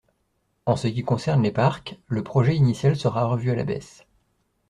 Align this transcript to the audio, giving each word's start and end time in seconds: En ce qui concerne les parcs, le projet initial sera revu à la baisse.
En 0.65 0.75
ce 0.77 0.87
qui 0.87 1.03
concerne 1.03 1.43
les 1.43 1.51
parcs, 1.51 1.99
le 2.07 2.23
projet 2.23 2.55
initial 2.55 2.95
sera 2.95 3.25
revu 3.25 3.51
à 3.51 3.55
la 3.55 3.65
baisse. 3.65 4.07